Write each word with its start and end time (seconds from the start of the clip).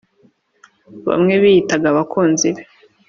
Bamwe 1.07 1.33
biyitaga 1.41 1.87
abakunzi 1.93 2.47
be. 2.55 2.63